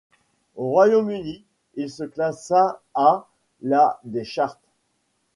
Au 0.55 0.71
Royaume-Uni 0.71 1.43
il 1.75 1.91
se 1.91 2.03
classa 2.03 2.81
à 2.95 3.27
la 3.61 3.99
des 4.03 4.23
charts. 4.23 4.57